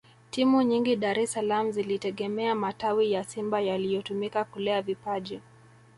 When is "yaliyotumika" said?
3.61-4.43